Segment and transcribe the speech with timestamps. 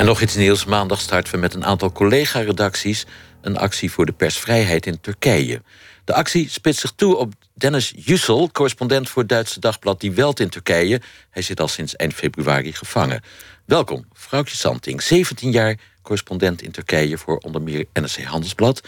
[0.00, 0.64] En nog iets nieuws.
[0.64, 3.06] Maandag starten we met een aantal collega-redacties...
[3.40, 5.62] een actie voor de persvrijheid in Turkije.
[6.04, 10.40] De actie spitst zich toe op Dennis Jussel, correspondent voor het Duitse dagblad Die Welt
[10.40, 11.00] in Turkije.
[11.30, 13.22] Hij zit al sinds eind februari gevangen.
[13.64, 18.80] Welkom, vrouwtje Santing, 17 jaar correspondent in Turkije voor onder meer NRC Handelsblad.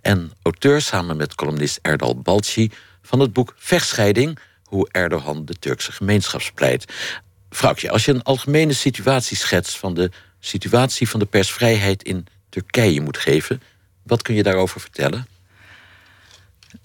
[0.00, 2.70] En auteur samen met columnist Erdal Balci
[3.02, 6.92] van het boek Vechtscheiding: Hoe Erdogan de Turkse gemeenschap splijt.
[7.50, 10.10] Vrouwtje, als je een algemene situatie schetst van de
[10.40, 13.62] situatie van de persvrijheid in Turkije moet geven,
[14.02, 15.26] wat kun je daarover vertellen?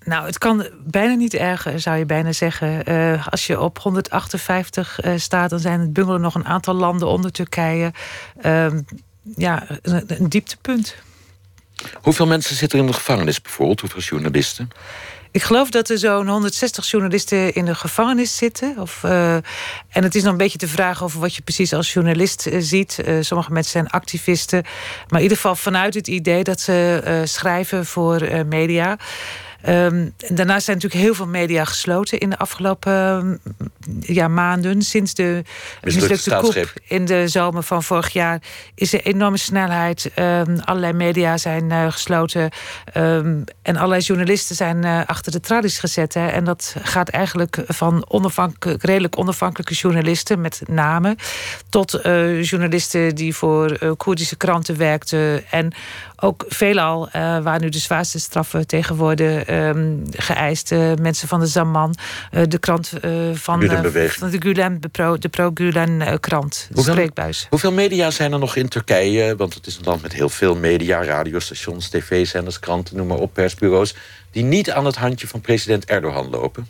[0.04, 2.92] Nou, het kan bijna niet erger, zou je bijna zeggen.
[2.92, 6.74] Uh, als je op 158 uh, eh, staat, dan zijn het bungelen nog een aantal
[6.74, 7.94] landen onder Turkije.
[8.46, 8.68] Uh,
[9.36, 10.96] ja, een, een, dieptepunt.
[11.94, 13.80] Hoeveel mensen zitten er in de gevangenis bijvoorbeeld?
[13.80, 14.70] Hoeveel journalisten?
[15.34, 18.78] Ik geloof dat er zo'n 160 journalisten in de gevangenis zitten.
[18.78, 19.44] Of, uh, en
[20.04, 23.00] het is nog een beetje de vraag over wat je precies als journalist uh, ziet.
[23.06, 24.64] Uh, sommige mensen zijn activisten.
[25.08, 28.98] Maar in ieder geval vanuit het idee dat ze schrijven voor media.
[29.70, 33.36] Um, daarnaast zijn natuurlijk heel veel media gesloten in de afgelopen ehm,
[34.00, 34.82] ja, maanden.
[34.82, 35.42] Sinds de
[35.82, 38.42] mislukte koep in de zomer van vorig jaar
[38.76, 40.12] is er enorme snelheid.
[40.20, 42.50] Um, allerlei media zijn uh, gesloten.
[43.62, 46.14] en allerlei journalisten zijn uh, achter de tralies gezet.
[46.14, 46.28] Hè.
[46.28, 51.18] En dat gaat eigenlijk van onafhankelijk, redelijk onafhankelijke journalisten met namen.
[51.70, 55.52] tot uh, journalisten die voor Koerdische kranten werkten.
[55.52, 55.74] En
[56.24, 60.72] ook veelal waar nu de zwaarste straffen tegen worden um, geëist.
[61.02, 61.96] mensen van de Zaman,
[62.32, 63.02] uh, de krant uh,
[63.34, 63.70] van, uh,
[64.08, 64.82] van de Gulen,
[65.20, 67.48] de pro-Gulen krant, de hoeveel, spreekbuis.
[67.50, 69.36] Hoeveel media zijn er nog in Turkije?
[69.36, 73.34] Want het is een land met heel veel media, radiostations, tv-zenders, kranten, noem maar op,
[73.34, 73.96] persbureaus...
[74.32, 76.68] die niet aan het handje van president Erdogan lopen?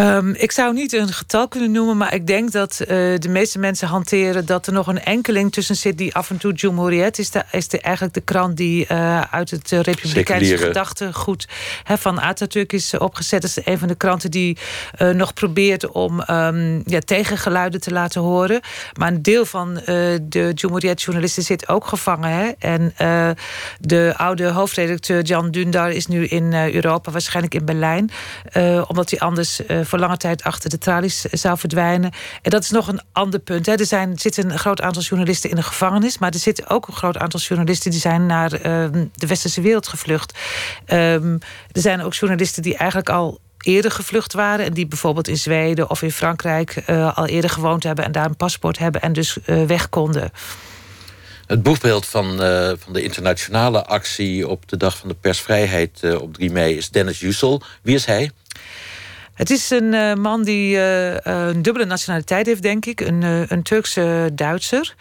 [0.00, 2.86] Um, ik zou niet een getal kunnen noemen, maar ik denk dat uh,
[3.18, 6.52] de meeste mensen hanteren dat er nog een enkeling tussen zit die af en toe
[6.52, 11.48] Jumhuriyet is, de, is de, eigenlijk de krant die uh, uit het uh, republikeinse gedachtegoed
[11.84, 13.42] van Atatürk is opgezet.
[13.42, 14.58] Dat is een van de kranten die
[15.12, 18.60] nog probeert om um, ja, tegengeluiden te laten horen.
[18.98, 19.74] Maar een deel van
[20.22, 22.30] de Jumhuriyet-journalisten zit ook gevangen.
[22.30, 22.50] Hè?
[22.58, 22.94] En
[23.80, 28.10] de oude hoofdredacteur Jan Dündar is nu in Europa, waarschijnlijk in Berlijn,
[28.86, 32.10] omdat hij anders voor lange tijd achter de tralies zou verdwijnen.
[32.42, 33.66] En dat is nog een ander punt.
[33.66, 33.72] Hè.
[33.72, 36.94] Er, zijn, zitten een groot aantal journalisten in de gevangenis, maar er zitten ook een
[36.94, 40.38] groot aantal journalisten die zijn naar ehm, de westerse wereld gevlucht.
[40.86, 41.38] Um,
[41.72, 44.64] er zijn ook journalisten die eigenlijk al eerder gevlucht waren.
[44.64, 48.26] En die bijvoorbeeld in Zweden of in Frankrijk uh, al eerder gewoond hebben en daar
[48.26, 50.30] een paspoort hebben en dus uh, weg konden.
[51.46, 52.36] Het boekbeeld van,
[52.78, 57.20] van de internationale actie op de dag van de persvrijheid op 3 mei is Dennis
[57.20, 57.62] Jussel.
[57.82, 58.30] Wie is hij?
[59.36, 63.00] Het is een uh, man die uh, een dubbele nationaliteit heeft, denk ik.
[63.00, 64.94] Een, een Turkse Duitser.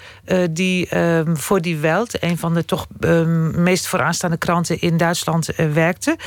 [0.52, 5.50] die um, voor Die Welt, een van de toch um, meest vooraanstaande kranten in Duitsland,
[5.74, 6.18] werkte.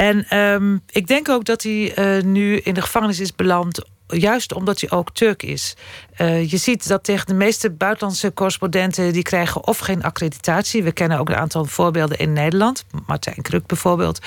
[0.00, 4.80] En um, ik denk ook dat hij nu in de gevangenis is beland juist omdat
[4.80, 5.76] hij ook Turk is.
[6.18, 9.12] Uh, je ziet dat tegen de meeste buitenlandse correspondenten...
[9.12, 10.82] die krijgen of geen accreditatie.
[10.82, 12.84] We kennen ook een aantal voorbeelden in Nederland.
[13.06, 14.18] Martijn Kruk bijvoorbeeld,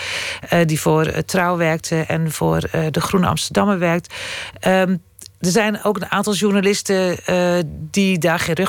[0.53, 1.95] uh, die voor Trouw werkte...
[1.95, 2.59] en voor
[2.91, 4.13] de Groene Amsterdammer werkt.
[4.67, 5.01] Um,
[5.43, 8.67] er zijn ook een aantal journalisten uh, die daar geen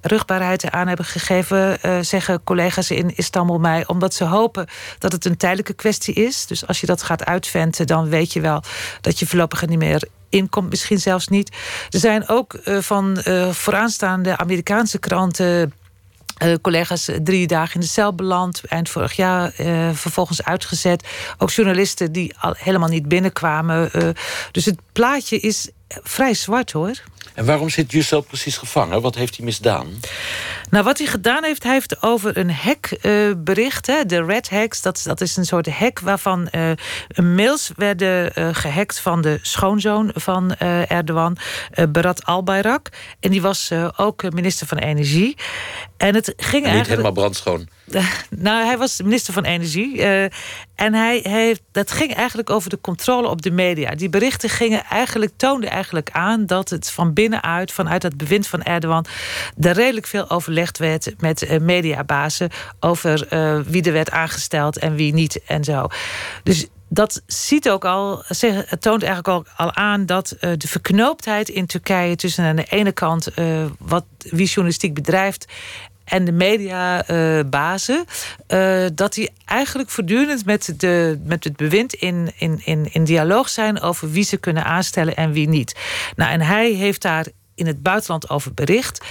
[0.00, 4.66] rugbaarheid, aan hebben gegeven, uh, zeggen collega's in Istanbul mij, omdat ze hopen
[4.98, 6.46] dat het een tijdelijke kwestie is.
[6.46, 8.62] Dus als je dat gaat uitventen, dan weet je wel
[9.00, 11.56] dat je voorlopig er niet meer inkomt, misschien zelfs niet.
[11.90, 13.18] Er zijn ook uh, van
[13.50, 15.72] vooraanstaande Amerikaanse kranten.
[16.62, 19.52] Collega's drie dagen in de cel beland, eind vorig jaar
[19.92, 21.08] vervolgens uitgezet.
[21.38, 23.90] Ook journalisten die al helemaal niet binnenkwamen.
[24.52, 25.70] Dus het plaatje is
[26.02, 27.02] vrij zwart hoor.
[27.34, 29.00] En waarom zit Jussel precies gevangen?
[29.00, 29.86] Wat heeft hij misdaan?
[30.70, 33.86] Nou, wat hij gedaan heeft, hij heeft over een hack uh, bericht.
[33.86, 36.70] Hè, de Red Hacks, dat, dat is een soort hack waarvan uh,
[37.14, 41.36] mails werden uh, gehackt van de schoonzoon van Erdogan,
[41.88, 42.88] Berat Albayrak.
[43.20, 45.36] En die was ook minister van Energie.
[45.96, 46.88] En het ging en niet eigenlijk...
[46.88, 47.68] helemaal brandschoon.
[48.46, 50.02] nou, hij was minister van Energie.
[50.74, 53.94] En hij heeft, dat ging eigenlijk over de controle op de media.
[53.94, 58.62] Die berichten gingen eigenlijk, toonden eigenlijk aan dat het van binnenuit, vanuit het bewind van
[58.62, 59.04] Erdogan,
[59.60, 64.94] er redelijk veel overlegd werd met uh, mediabazen over uh, wie er werd aangesteld en
[64.94, 65.86] wie niet en zo.
[66.42, 71.48] Dus dat ziet ook al, het toont eigenlijk ook al aan dat uh, de verknooptheid
[71.48, 73.28] in Turkije tussen aan de ene kant
[73.78, 75.46] wat wie journalistiek bedrijft
[76.10, 78.04] en de mediabazen,
[78.48, 83.48] uh, dat die eigenlijk voortdurend met, de, met het bewind in, in, in, in dialoog
[83.48, 85.76] zijn over wie ze kunnen aanstellen en wie niet.
[86.16, 89.04] Nou, en hij heeft daar in het buitenland over bericht.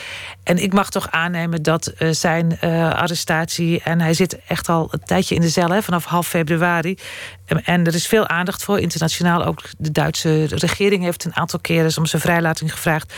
[0.43, 2.59] En ik mag toch aannemen dat zijn
[2.93, 3.81] arrestatie.
[3.83, 6.97] En hij zit echt al een tijdje in de cel, hè, vanaf half februari.
[7.57, 8.79] En er is veel aandacht voor.
[8.79, 13.13] Internationaal ook de Duitse regering heeft een aantal keren om zijn vrijlating gevraagd.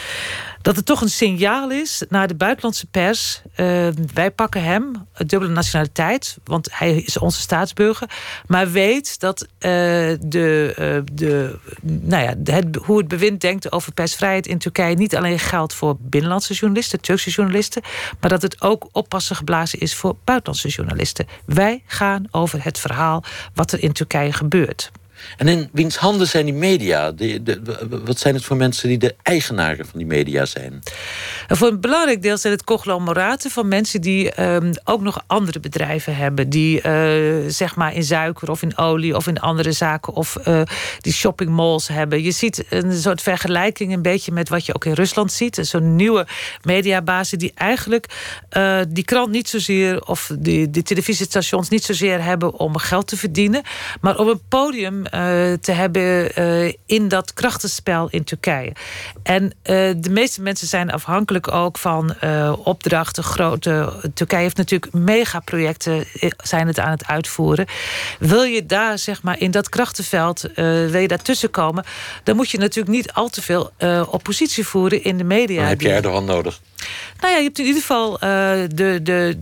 [0.62, 3.42] Dat het toch een signaal is naar de buitenlandse pers.
[3.56, 8.10] Uh, wij pakken hem, dubbele nationaliteit, want hij is onze staatsburger.
[8.48, 13.94] Maar weet dat uh, de, uh, de, nou ja, het, hoe het bewind denkt over
[13.94, 17.82] persvrijheid in Turkije niet alleen geldt voor binnenlandse journalisten, Turkse journalisten,
[18.20, 21.28] maar dat het ook oppassen geblazen is voor buitenlandse journalisten.
[21.46, 23.24] Wij gaan over het verhaal
[23.54, 24.92] wat er in Turkije gebeurt.
[25.38, 27.12] En in wiens handen zijn die media?
[27.12, 27.62] De, de,
[28.06, 30.84] wat zijn het voor mensen die de eigenaren van die media zijn?
[31.48, 36.16] voor een belangrijk deel zijn het conglomeraten van mensen die um, ook nog andere bedrijven
[36.16, 36.50] hebben.
[36.50, 40.62] Die uh, zeg maar in suiker of in olie of in andere zaken of uh,
[41.00, 42.24] die shoppingmalls hebben.
[42.24, 45.60] Je ziet een soort vergelijking een beetje met wat je ook in Rusland ziet.
[45.62, 46.28] Zo'n nieuwe
[46.64, 48.06] mediabazen die eigenlijk
[48.58, 53.18] uh, die krant niet zozeer of die, die televisiestations niet zozeer hebben om geld te
[53.18, 53.62] verdienen,
[54.02, 55.06] maar om een podium
[55.62, 58.74] te hebben uh, in dat krachtenspel in Turkije.
[59.24, 59.52] En uh,
[59.98, 62.16] de meeste mensen zijn afhankelijk ook van
[62.64, 63.94] opdrachten, grote.
[64.14, 66.06] Turkije heeft natuurlijk megaprojecten,
[66.44, 67.66] zijn het aan het uitvoeren.
[68.20, 71.84] Wil je daar, zeg maar, in dat krachtenveld, wil je daartussen komen,
[72.24, 73.72] dan moet je natuurlijk niet al te veel
[74.10, 75.60] oppositie voeren in de media.
[75.60, 76.60] Dan heb je Erdogan nodig.
[77.20, 79.42] Nou ja, je hebt in ieder geval de, de,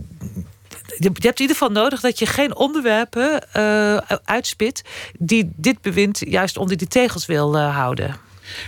[0.98, 4.82] je hebt in ieder geval nodig dat je geen onderwerpen uh, uitspit
[5.18, 8.16] die dit bewind juist onder die tegels wil uh, houden.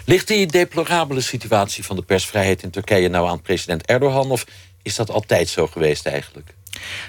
[0.05, 4.47] Ligt die deplorabele situatie van de persvrijheid in Turkije nou aan president Erdogan of
[4.83, 6.55] is dat altijd zo geweest eigenlijk?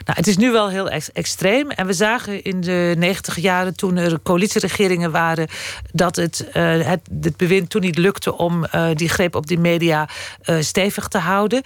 [0.06, 1.70] Nou, het is nu wel heel extreem.
[1.70, 5.48] En we zagen in de negentig jaren, toen er coalitieregeringen waren,
[5.92, 6.54] dat het, uh,
[6.86, 10.10] het, het bewind toen niet lukte om uh, die greep op die media
[10.46, 11.62] uh, stevig te houden.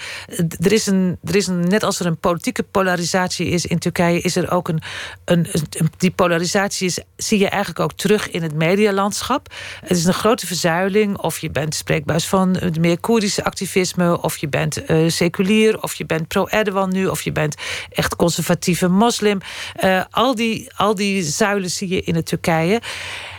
[0.60, 4.22] er is een, er is een, net als er een politieke polarisatie is in Turkije,
[4.22, 4.82] is er ook een.
[5.26, 9.54] een, een die polarisatie is, zie je eigenlijk ook terug in het medialandschap.
[9.82, 11.18] Het is een grote verzuiling.
[11.18, 16.28] Of je bent spreekbuis van meer Koerdische activisme, of je bent seculier, of je bent
[16.28, 17.56] pro-Erdogan nu, of je bent
[17.98, 19.40] echt conservatieve moslim.
[19.84, 22.82] Uh, al, die, al die zuilen zie je in het Turkije.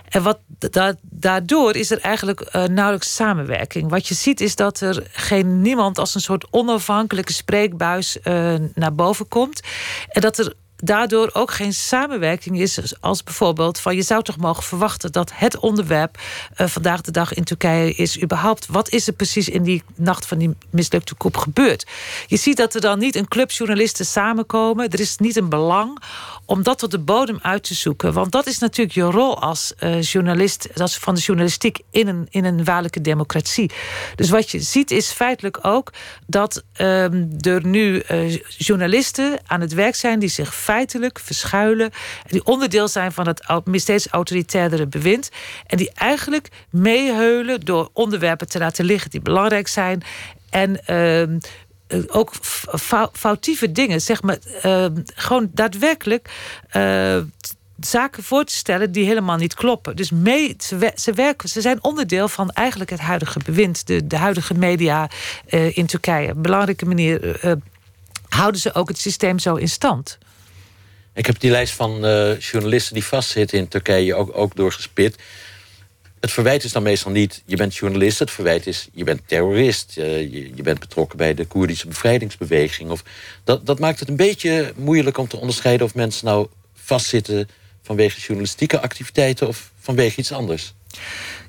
[0.08, 3.90] En wat da daardoor is er eigenlijk uh, nauwelijks samenwerking.
[3.90, 8.94] Wat je ziet is dat er geen niemand als een soort onafhankelijke spreekbuis uh, naar
[8.94, 9.60] boven komt.
[10.08, 13.00] En dat er daardoor ook geen samenwerking is.
[13.00, 16.18] Als bijvoorbeeld van je zou toch mogen verwachten dat het onderwerp
[16.56, 18.66] uh, vandaag de dag in Turkije is überhaupt.
[18.66, 21.86] Wat is er precies in die nacht van die mislukte koep gebeurd?
[22.26, 24.90] Je ziet dat er dan niet een club journalisten samenkomen.
[24.90, 26.02] Er is niet een belang
[26.44, 28.12] om dat tot de bodem uit te zoeken.
[28.12, 32.26] Want dat is natuurlijk je rol als uh, journalist, als van de journalistiek in een,
[32.30, 33.70] in een waarlijke democratie.
[34.14, 35.92] Dus wat je ziet is feitelijk ook
[36.26, 37.02] dat uh,
[37.46, 41.90] er nu uh, journalisten aan het werk zijn die zich feitelijk verschuilen.
[42.26, 43.42] Die onderdeel zijn van het
[43.72, 45.30] steeds autoritairdere bewind.
[45.66, 50.02] En die eigenlijk meeheulen door onderwerpen te laten liggen die belangrijk zijn.
[50.50, 51.38] En ehm,
[51.86, 52.32] eh, ook
[53.12, 56.30] foutieve dingen, zeg maar, ehm, gewoon daadwerkelijk
[56.76, 57.18] uh,
[57.80, 59.96] zaken voor te stellen die helemaal niet kloppen.
[59.96, 60.56] Dus mee,
[60.94, 65.10] ze, werken, ze zijn onderdeel van eigenlijk het huidige bewind, de, de huidige media
[65.50, 66.30] uh, in Turkije.
[66.32, 67.40] Op belangrijke manier
[68.28, 70.18] houden ze ook het systeem zo in stand.
[71.18, 75.16] Ik heb die lijst van uh, journalisten die vastzitten in Turkije ook, ook doorgespit.
[76.20, 78.18] Het verwijt is dan meestal niet, je bent journalist.
[78.18, 79.94] Het verwijt is, je bent terrorist.
[79.98, 82.90] Uh, je, je, bent betrokken bij de Koerdische bevrijdingsbeweging.
[82.90, 83.02] Of,
[83.44, 85.86] dat, dat maakt het een beetje moeilijk om te onderscheiden...
[85.86, 87.48] of mensen nou vastzitten
[87.82, 89.48] vanwege journalistieke activiteiten...
[89.48, 90.74] of vanwege iets anders.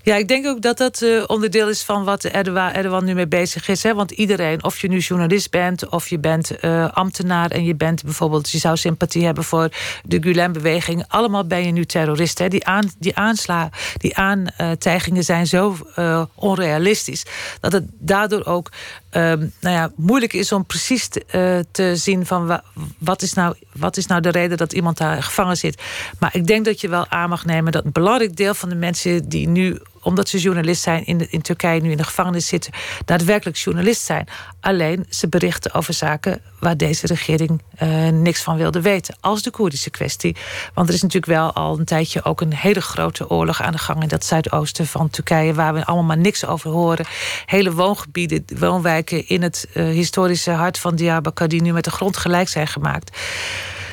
[0.03, 3.67] Ja, ik denk ook dat dat uh, onderdeel is van wat Erdogan, nu mee bezig
[3.67, 3.83] is.
[3.83, 3.93] Hè?
[3.93, 8.03] Want iedereen, of je nu journalist bent, of je bent uh, ambtenaar en je bent
[8.03, 9.69] bijvoorbeeld, je zou sympathie hebben voor
[10.03, 12.39] de Gulen-beweging, allemaal ben je nu terrorist.
[12.39, 12.47] Hè?
[12.47, 17.25] Die, aan, die aansla, die aantijgingen zijn zo uh, onrealistisch
[17.59, 18.69] dat het daardoor ook
[19.11, 22.61] um, nou ja, moeilijk is om precies te, te zien van
[22.97, 25.81] wat is, nou, wat is nou de reden dat iemand daar gevangen zit.
[26.19, 28.75] Maar ik denk dat je wel aan mag nemen dat een belangrijk deel van de
[28.75, 32.73] mensen die nu omdat ze journalist zijn in, in Turkije nu in de gevangenis zitten,
[33.05, 34.27] daadwerkelijk journalist zijn.
[34.59, 39.17] Alleen ze berichten over zaken waar deze regering uh, niks van wilde weten.
[39.19, 40.35] Als de Koerdische kwestie.
[40.73, 43.77] Want er is natuurlijk wel al een tijdje ook een hele grote oorlog aan de
[43.77, 47.05] gang in dat zuidoosten van Turkije, waar we allemaal maar niks over horen.
[47.45, 52.17] Hele woongebieden, woonwijken in het uh, historische hart van Diyarbakir, die nu met de grond
[52.17, 53.17] gelijk zijn gemaakt.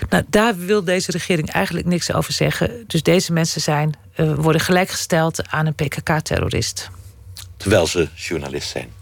[0.08, 2.84] Nou, daar wil deze regering eigenlijk niks over zeggen.
[2.86, 6.90] Dus deze mensen zijn, uh, worden gelijkgesteld aan een PKK-terrorist.
[7.56, 8.92] Terwijl ze journalist zijn.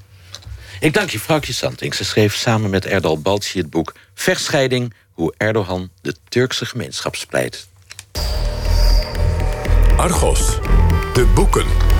[0.81, 1.95] Ik dank je, vrouwtje Santing.
[1.95, 4.95] Ze schreef samen met Erdal Balci het boek Vechtscheiding...
[5.11, 7.67] hoe Erdogan de Turkse gemeenschap splijt.
[9.97, 10.59] Argos,
[11.13, 11.94] de boeken.